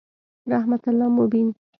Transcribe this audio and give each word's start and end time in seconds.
رحمت 0.51 0.83
الله 0.89 1.07
مبین 1.17 1.47